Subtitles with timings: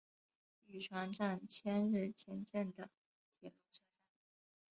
[0.65, 2.89] 玉川站千日前线的
[3.39, 3.85] 铁路车站。